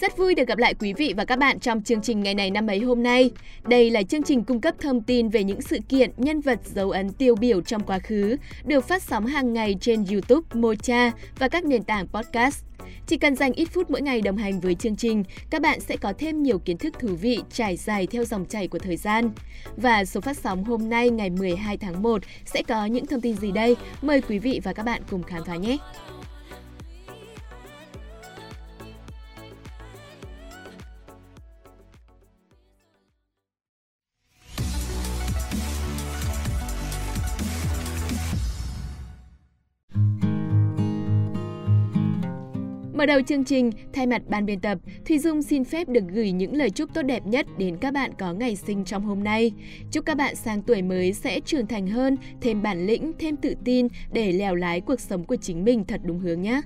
[0.00, 2.50] Rất vui được gặp lại quý vị và các bạn trong chương trình ngày này
[2.50, 3.30] năm ấy hôm nay.
[3.64, 6.90] Đây là chương trình cung cấp thông tin về những sự kiện, nhân vật dấu
[6.90, 11.48] ấn tiêu biểu trong quá khứ, được phát sóng hàng ngày trên YouTube, Mocha và
[11.48, 12.64] các nền tảng podcast.
[13.06, 15.96] Chỉ cần dành ít phút mỗi ngày đồng hành với chương trình, các bạn sẽ
[15.96, 19.30] có thêm nhiều kiến thức thú vị trải dài theo dòng chảy của thời gian.
[19.76, 23.36] Và số phát sóng hôm nay ngày 12 tháng 1 sẽ có những thông tin
[23.36, 23.76] gì đây?
[24.02, 25.78] Mời quý vị và các bạn cùng khám phá nhé!
[43.00, 46.32] Mở đầu chương trình, thay mặt ban biên tập, Thùy Dung xin phép được gửi
[46.32, 49.52] những lời chúc tốt đẹp nhất đến các bạn có ngày sinh trong hôm nay.
[49.90, 53.54] Chúc các bạn sang tuổi mới sẽ trưởng thành hơn, thêm bản lĩnh, thêm tự
[53.64, 56.60] tin để lèo lái cuộc sống của chính mình thật đúng hướng nhé.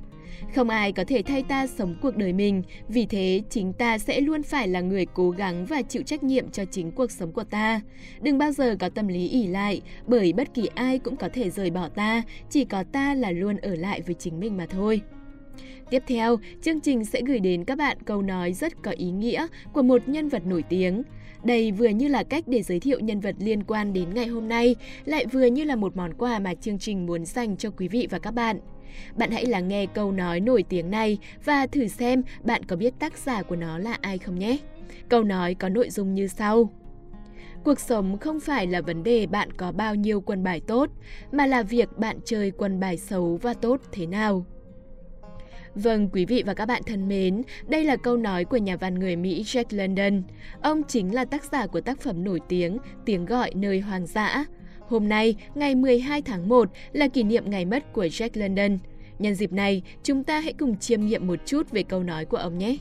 [0.54, 4.20] Không ai có thể thay ta sống cuộc đời mình, vì thế chính ta sẽ
[4.20, 7.44] luôn phải là người cố gắng và chịu trách nhiệm cho chính cuộc sống của
[7.44, 7.80] ta.
[8.20, 11.50] Đừng bao giờ có tâm lý ỉ lại, bởi bất kỳ ai cũng có thể
[11.50, 15.00] rời bỏ ta, chỉ có ta là luôn ở lại với chính mình mà thôi.
[15.90, 19.46] Tiếp theo, chương trình sẽ gửi đến các bạn câu nói rất có ý nghĩa
[19.72, 21.02] của một nhân vật nổi tiếng.
[21.44, 24.48] Đây vừa như là cách để giới thiệu nhân vật liên quan đến ngày hôm
[24.48, 27.88] nay, lại vừa như là một món quà mà chương trình muốn dành cho quý
[27.88, 28.60] vị và các bạn.
[29.16, 32.94] Bạn hãy lắng nghe câu nói nổi tiếng này và thử xem bạn có biết
[32.98, 34.58] tác giả của nó là ai không nhé.
[35.08, 36.70] Câu nói có nội dung như sau.
[37.64, 40.90] Cuộc sống không phải là vấn đề bạn có bao nhiêu quân bài tốt,
[41.32, 44.46] mà là việc bạn chơi quân bài xấu và tốt thế nào.
[45.74, 48.94] Vâng, quý vị và các bạn thân mến, đây là câu nói của nhà văn
[48.94, 50.22] người Mỹ Jack London.
[50.62, 54.44] Ông chính là tác giả của tác phẩm nổi tiếng Tiếng gọi nơi hoang dã.
[54.80, 58.78] Hôm nay, ngày 12 tháng 1 là kỷ niệm ngày mất của Jack London.
[59.18, 62.36] Nhân dịp này, chúng ta hãy cùng chiêm nghiệm một chút về câu nói của
[62.36, 62.76] ông nhé.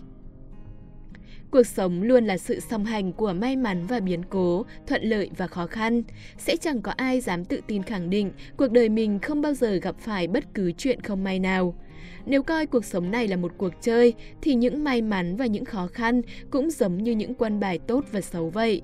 [1.51, 5.29] Cuộc sống luôn là sự song hành của may mắn và biến cố, thuận lợi
[5.37, 6.03] và khó khăn.
[6.37, 9.75] Sẽ chẳng có ai dám tự tin khẳng định cuộc đời mình không bao giờ
[9.75, 11.75] gặp phải bất cứ chuyện không may nào.
[12.25, 15.65] Nếu coi cuộc sống này là một cuộc chơi, thì những may mắn và những
[15.65, 18.81] khó khăn cũng giống như những quân bài tốt và xấu vậy.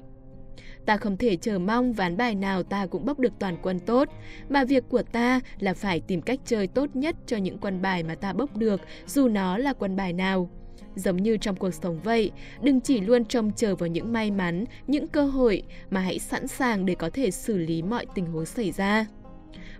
[0.86, 4.10] Ta không thể chờ mong ván bài nào ta cũng bốc được toàn quân tốt,
[4.50, 8.04] mà việc của ta là phải tìm cách chơi tốt nhất cho những quân bài
[8.04, 10.50] mà ta bốc được, dù nó là quân bài nào.
[10.96, 12.32] Giống như trong cuộc sống vậy,
[12.62, 16.48] đừng chỉ luôn trông chờ vào những may mắn, những cơ hội, mà hãy sẵn
[16.48, 19.06] sàng để có thể xử lý mọi tình huống xảy ra.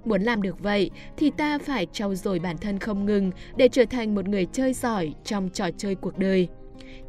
[0.06, 3.86] Muốn làm được vậy thì ta phải trau dồi bản thân không ngừng để trở
[3.86, 6.48] thành một người chơi giỏi trong trò chơi cuộc đời.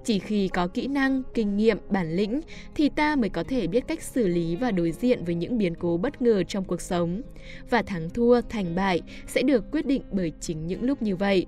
[0.05, 2.41] Chỉ khi có kỹ năng, kinh nghiệm, bản lĩnh
[2.75, 5.75] thì ta mới có thể biết cách xử lý và đối diện với những biến
[5.75, 7.23] cố bất ngờ trong cuộc sống.
[7.71, 11.47] Và thắng thua, thành bại sẽ được quyết định bởi chính những lúc như vậy.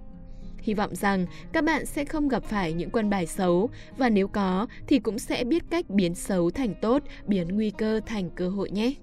[0.63, 4.29] Hy vọng rằng các bạn sẽ không gặp phải những quân bài xấu và nếu
[4.29, 8.49] có thì cũng sẽ biết cách biến xấu thành tốt, biến nguy cơ thành cơ
[8.49, 8.95] hội nhé.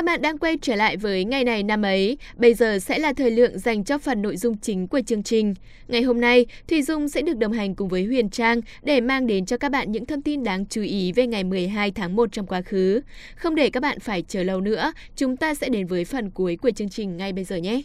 [0.00, 2.18] Các bạn đang quay trở lại với ngày này năm ấy.
[2.36, 5.54] Bây giờ sẽ là thời lượng dành cho phần nội dung chính của chương trình.
[5.88, 9.26] Ngày hôm nay, Thùy Dung sẽ được đồng hành cùng với Huyền Trang để mang
[9.26, 12.32] đến cho các bạn những thông tin đáng chú ý về ngày 12 tháng 1
[12.32, 13.00] trong quá khứ.
[13.36, 16.56] Không để các bạn phải chờ lâu nữa, chúng ta sẽ đến với phần cuối
[16.56, 17.82] của chương trình ngay bây giờ nhé.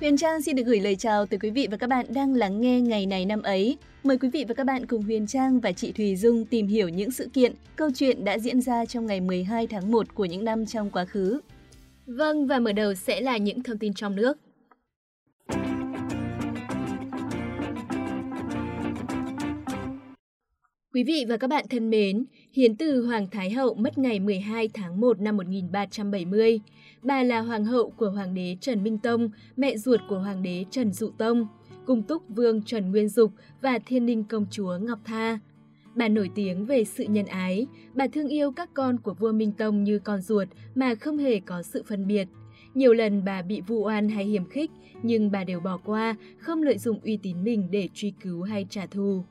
[0.00, 2.60] Huyền Trang xin được gửi lời chào tới quý vị và các bạn đang lắng
[2.60, 3.76] nghe ngày này năm ấy.
[4.04, 6.88] Mời quý vị và các bạn cùng Huyền Trang và chị Thùy Dung tìm hiểu
[6.88, 10.44] những sự kiện, câu chuyện đã diễn ra trong ngày 12 tháng 1 của những
[10.44, 11.40] năm trong quá khứ.
[12.06, 14.38] Vâng, và mở đầu sẽ là những thông tin trong nước.
[20.94, 24.68] Quý vị và các bạn thân mến, hiến từ Hoàng Thái Hậu mất ngày 12
[24.74, 26.60] tháng 1 năm 1370.
[27.02, 30.64] Bà là hoàng hậu của hoàng đế Trần Minh Tông, mẹ ruột của hoàng đế
[30.70, 31.46] Trần Dụ Tông,
[31.88, 33.32] cung túc vương Trần Nguyên Dục
[33.62, 35.38] và thiên ninh công chúa Ngọc Tha.
[35.94, 39.52] Bà nổi tiếng về sự nhân ái, bà thương yêu các con của vua Minh
[39.52, 42.28] Tông như con ruột mà không hề có sự phân biệt.
[42.74, 44.70] Nhiều lần bà bị vu oan hay hiểm khích,
[45.02, 48.66] nhưng bà đều bỏ qua, không lợi dụng uy tín mình để truy cứu hay
[48.70, 49.24] trả thù.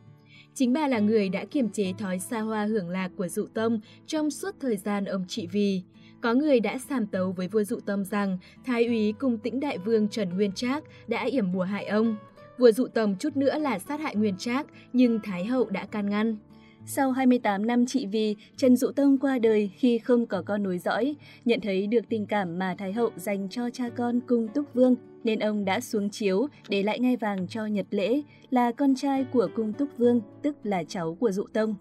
[0.53, 3.79] Chính bà là người đã kiềm chế thói xa hoa hưởng lạc của dụ tông
[4.07, 5.81] trong suốt thời gian ông trị vì.
[6.21, 9.77] Có người đã sàm tấu với vua dụ tông rằng Thái úy cùng tĩnh đại
[9.77, 12.15] vương Trần Nguyên Trác đã yểm bùa hại ông.
[12.57, 16.09] Vừa dụ tầm chút nữa là sát hại Nguyên Trác, nhưng Thái hậu đã can
[16.09, 16.37] ngăn.
[16.85, 20.77] Sau 28 năm trị vì, Trần Dụ Tông qua đời khi không có con nối
[20.77, 21.15] dõi,
[21.45, 24.95] nhận thấy được tình cảm mà Thái hậu dành cho cha con cung Túc Vương,
[25.23, 29.25] nên ông đã xuống chiếu để lại ngai vàng cho Nhật Lễ, là con trai
[29.33, 31.75] của cung Túc Vương, tức là cháu của Dụ Tông.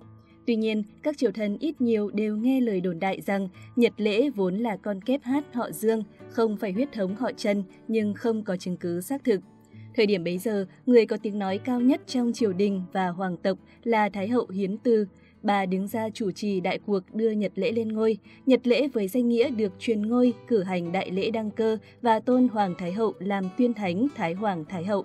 [0.46, 4.31] Tuy nhiên, các triều thần ít nhiều đều nghe lời đồn đại rằng Nhật Lễ
[4.31, 8.44] vốn là con kép hát họ Dương, không phải huyết thống họ Trần nhưng không
[8.44, 9.40] có chứng cứ xác thực.
[9.96, 13.37] Thời điểm bấy giờ, người có tiếng nói cao nhất trong triều đình và hoàng
[13.37, 15.06] tộc là Thái hậu Hiến Tư.
[15.43, 18.19] Bà đứng ra chủ trì đại cuộc đưa Nhật lễ lên ngôi.
[18.46, 22.20] Nhật lễ với danh nghĩa được truyền ngôi, cử hành đại lễ đăng cơ và
[22.20, 25.04] tôn Hoàng Thái hậu làm tuyên thánh Thái Hoàng Thái hậu.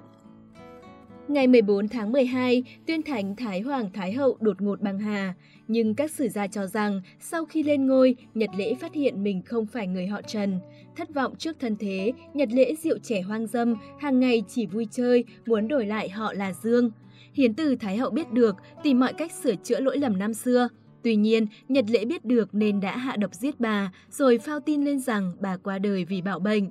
[1.31, 5.33] Ngày 14 tháng 12, tuyên thánh Thái Hoàng Thái Hậu đột ngột băng hà.
[5.67, 9.41] Nhưng các sử gia cho rằng sau khi lên ngôi, Nhật Lễ phát hiện mình
[9.45, 10.59] không phải người họ Trần.
[10.95, 14.87] Thất vọng trước thân thế, Nhật Lễ rượu trẻ hoang dâm, hàng ngày chỉ vui
[14.91, 16.91] chơi, muốn đổi lại họ là Dương.
[17.33, 20.69] Hiến từ Thái Hậu biết được, tìm mọi cách sửa chữa lỗi lầm năm xưa.
[21.03, 24.85] Tuy nhiên, Nhật Lễ biết được nên đã hạ độc giết bà, rồi phao tin
[24.85, 26.69] lên rằng bà qua đời vì bạo bệnh.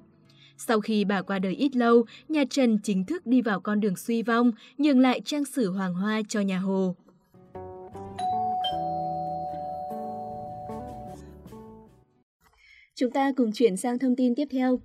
[0.66, 3.96] Sau khi bà qua đời ít lâu, nhà Trần chính thức đi vào con đường
[3.96, 6.94] suy vong, nhường lại trang sử hoàng hoa cho nhà Hồ.
[12.94, 14.78] Chúng ta cùng chuyển sang thông tin tiếp theo.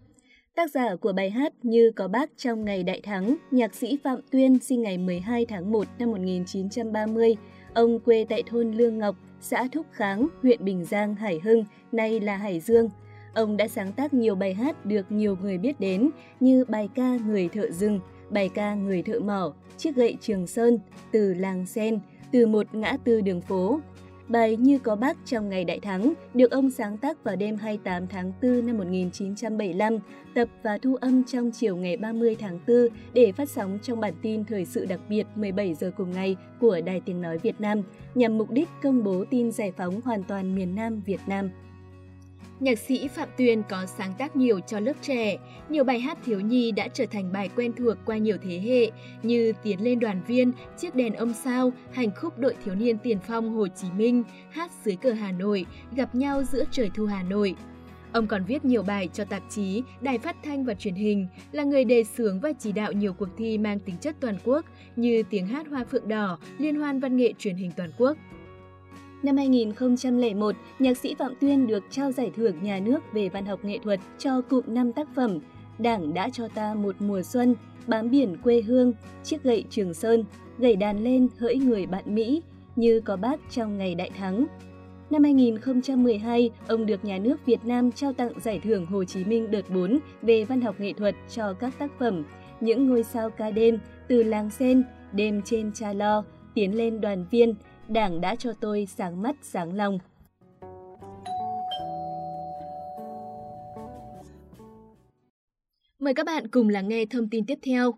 [0.55, 4.19] Tác giả của bài hát Như có bác trong ngày đại thắng, nhạc sĩ Phạm
[4.31, 7.35] Tuyên sinh ngày 12 tháng 1 năm 1930.
[7.73, 12.19] Ông quê tại thôn Lương Ngọc, xã Thúc Kháng, huyện Bình Giang, Hải Hưng, nay
[12.19, 12.89] là Hải Dương.
[13.35, 16.09] Ông đã sáng tác nhiều bài hát được nhiều người biết đến
[16.39, 17.99] như bài ca Người thợ rừng,
[18.29, 20.79] bài ca Người thợ mỏ, Chiếc gậy Trường Sơn,
[21.11, 21.99] Từ làng sen,
[22.31, 23.79] Từ một ngã tư đường phố,
[24.27, 28.07] Bài Như có bác trong ngày đại thắng được ông sáng tác vào đêm 28
[28.07, 29.97] tháng 4 năm 1975,
[30.33, 34.13] tập và thu âm trong chiều ngày 30 tháng 4 để phát sóng trong bản
[34.21, 37.81] tin thời sự đặc biệt 17 giờ cùng ngày của Đài Tiếng Nói Việt Nam,
[38.15, 41.49] nhằm mục đích công bố tin giải phóng hoàn toàn miền Nam Việt Nam.
[42.59, 45.37] Nhạc sĩ Phạm Tuyên có sáng tác nhiều cho lớp trẻ,
[45.69, 48.91] nhiều bài hát thiếu nhi đã trở thành bài quen thuộc qua nhiều thế hệ
[49.23, 53.17] như Tiến lên đoàn viên, Chiếc đèn ông sao, Hành khúc đội thiếu niên tiền
[53.27, 55.65] phong Hồ Chí Minh, Hát dưới cờ Hà Nội,
[55.95, 57.55] Gặp nhau giữa trời thu Hà Nội.
[58.11, 61.63] Ông còn viết nhiều bài cho tạp chí, đài phát thanh và truyền hình, là
[61.63, 64.65] người đề xướng và chỉ đạo nhiều cuộc thi mang tính chất toàn quốc
[64.95, 68.17] như Tiếng hát Hoa Phượng Đỏ, Liên hoan văn nghệ truyền hình toàn quốc.
[69.23, 73.59] Năm 2001, nhạc sĩ Phạm Tuyên được trao giải thưởng nhà nước về văn học
[73.63, 75.39] nghệ thuật cho cụm 5 tác phẩm
[75.79, 77.55] Đảng đã cho ta một mùa xuân,
[77.87, 80.23] Bám biển quê hương, Chiếc gậy Trường Sơn,
[80.57, 82.41] Gảy đàn lên hỡi người bạn Mỹ,
[82.75, 84.45] Như có bác trong ngày đại thắng.
[85.09, 89.51] Năm 2012, ông được nhà nước Việt Nam trao tặng giải thưởng Hồ Chí Minh
[89.51, 92.23] đợt 4 về văn học nghệ thuật cho các tác phẩm
[92.59, 96.23] Những ngôi sao ca đêm, Từ làng sen, Đêm trên cha lo,
[96.53, 97.55] Tiến lên đoàn viên,
[97.89, 99.99] Đảng đã cho tôi sáng mắt sáng lòng.
[105.99, 107.93] Mời các bạn cùng lắng nghe thông tin tiếp theo.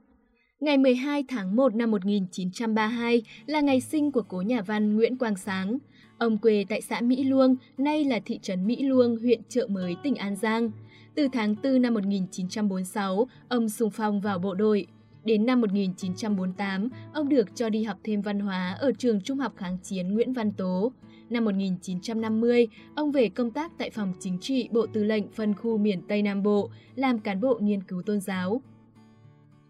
[0.60, 5.36] Ngày 12 tháng 1 năm 1932 là ngày sinh của cố nhà văn Nguyễn Quang
[5.36, 5.78] Sáng.
[6.18, 9.96] Ông quê tại xã Mỹ Luông, nay là thị trấn Mỹ Luông, huyện Trợ Mới,
[10.04, 10.72] tỉnh An Giang.
[11.16, 14.88] Từ tháng 4 năm 1946, ông xung phong vào bộ đội.
[15.28, 19.54] Đến năm 1948, ông được cho đi học thêm văn hóa ở trường Trung học
[19.58, 20.92] kháng chiến Nguyễn Văn Tố.
[21.30, 25.78] Năm 1950, ông về công tác tại phòng chính trị Bộ Tư lệnh phân khu
[25.78, 28.62] miền Tây Nam Bộ, làm cán bộ nghiên cứu tôn giáo.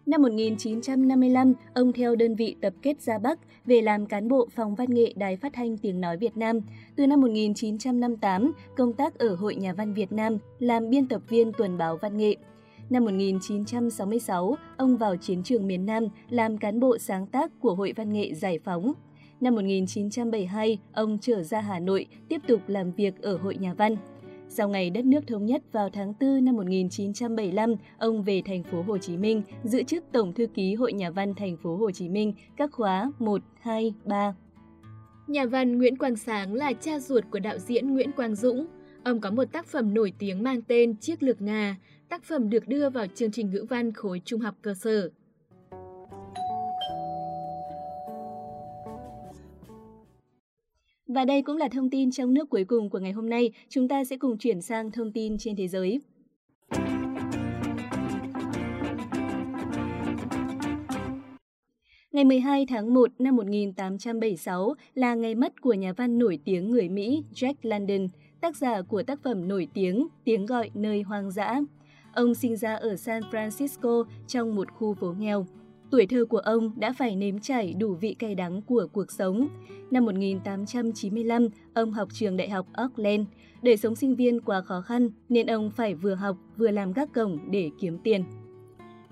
[0.06, 4.74] Năm 1955, ông theo đơn vị tập kết ra Bắc về làm cán bộ phòng
[4.74, 6.60] văn nghệ Đài Phát thanh Tiếng Nói Việt Nam.
[6.96, 11.52] Từ năm 1958, công tác ở Hội Nhà văn Việt Nam, làm biên tập viên
[11.52, 12.36] tuần báo văn nghệ.
[12.90, 17.92] Năm 1966, ông vào chiến trường miền Nam làm cán bộ sáng tác của Hội
[17.96, 18.92] Văn nghệ Giải phóng.
[19.40, 23.96] Năm 1972, ông trở ra Hà Nội tiếp tục làm việc ở Hội Nhà văn.
[24.48, 28.82] Sau ngày đất nước thống nhất vào tháng 4 năm 1975, ông về thành phố
[28.82, 32.08] Hồ Chí Minh, giữ chức Tổng thư ký Hội Nhà văn thành phố Hồ Chí
[32.08, 34.34] Minh các khóa 1, 2, 3.
[35.26, 38.66] Nhà văn Nguyễn Quang Sáng là cha ruột của đạo diễn Nguyễn Quang Dũng.
[39.04, 41.76] Ông có một tác phẩm nổi tiếng mang tên Chiếc lược ngà,
[42.08, 45.10] Tác phẩm được đưa vào chương trình ngữ văn khối trung học cơ sở.
[51.06, 53.52] Và đây cũng là thông tin trong nước cuối cùng của ngày hôm nay.
[53.68, 56.00] Chúng ta sẽ cùng chuyển sang thông tin trên thế giới.
[62.12, 66.88] Ngày 12 tháng 1 năm 1876 là ngày mất của nhà văn nổi tiếng người
[66.88, 68.08] Mỹ Jack London,
[68.40, 71.60] tác giả của tác phẩm nổi tiếng Tiếng gọi nơi hoang dã.
[72.14, 75.46] Ông sinh ra ở San Francisco trong một khu phố nghèo.
[75.90, 79.48] Tuổi thơ của ông đã phải nếm trải đủ vị cay đắng của cuộc sống.
[79.90, 83.26] Năm 1895, ông học trường đại học Auckland.
[83.62, 87.14] Đời sống sinh viên quá khó khăn nên ông phải vừa học vừa làm gác
[87.14, 88.24] cổng để kiếm tiền.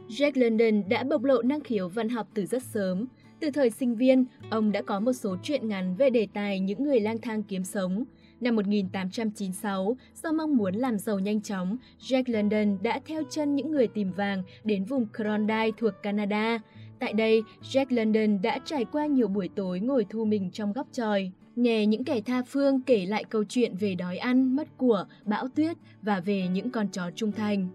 [0.08, 3.06] Jack London đã bộc lộ năng khiếu văn học từ rất sớm.
[3.40, 6.84] Từ thời sinh viên, ông đã có một số truyện ngắn về đề tài những
[6.84, 8.04] người lang thang kiếm sống.
[8.40, 13.70] Năm 1896, do mong muốn làm giàu nhanh chóng, Jack London đã theo chân những
[13.70, 16.58] người tìm vàng đến vùng Klondike thuộc Canada.
[16.98, 20.86] Tại đây, Jack London đã trải qua nhiều buổi tối ngồi thu mình trong góc
[20.92, 25.06] tròi, nghe những kẻ tha phương kể lại câu chuyện về đói ăn, mất của,
[25.24, 27.68] bão tuyết và về những con chó trung thành.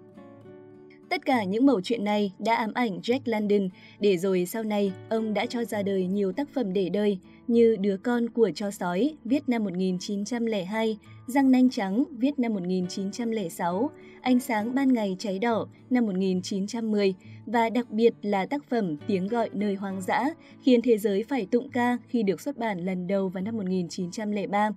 [1.11, 4.93] Tất cả những mẩu chuyện này đã ám ảnh Jack London, để rồi sau này
[5.09, 8.71] ông đã cho ra đời nhiều tác phẩm để đời như Đứa con của chó
[8.71, 13.89] sói, viết năm 1902, Răng nanh trắng, viết năm 1906,
[14.21, 17.13] Ánh sáng ban ngày cháy đỏ, năm 1910
[17.45, 20.25] và đặc biệt là tác phẩm Tiếng gọi nơi hoang dã,
[20.61, 24.69] khiến thế giới phải tụng ca khi được xuất bản lần đầu vào năm 1903.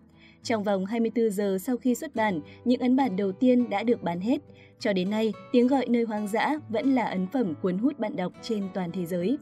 [0.42, 4.02] Trong vòng 24 giờ sau khi xuất bản, những ấn bản đầu tiên đã được
[4.02, 4.38] bán hết.
[4.84, 8.16] Cho đến nay, Tiếng gọi nơi hoang dã vẫn là ấn phẩm cuốn hút bạn
[8.16, 9.38] đọc trên toàn thế giới.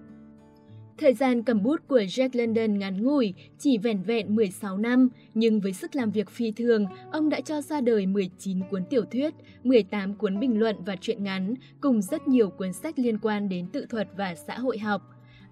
[0.99, 5.61] Thời gian cầm bút của Jack London ngắn ngủi, chỉ vẻn vẹn 16 năm, nhưng
[5.61, 9.35] với sức làm việc phi thường, ông đã cho ra đời 19 cuốn tiểu thuyết,
[9.65, 13.67] 18 cuốn bình luận và truyện ngắn, cùng rất nhiều cuốn sách liên quan đến
[13.73, 15.03] tự thuật và xã hội học.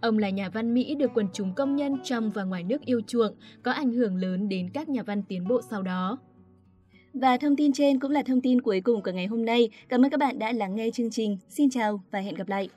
[0.00, 3.00] Ông là nhà văn Mỹ được quần chúng công nhân trong và ngoài nước yêu
[3.06, 6.18] chuộng, có ảnh hưởng lớn đến các nhà văn tiến bộ sau đó.
[7.14, 9.70] Và thông tin trên cũng là thông tin cuối cùng của ngày hôm nay.
[9.88, 11.38] Cảm ơn các bạn đã lắng nghe chương trình.
[11.48, 12.68] Xin chào và hẹn gặp lại!